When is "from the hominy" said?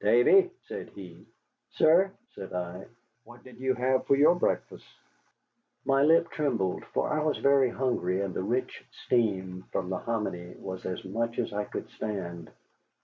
9.70-10.54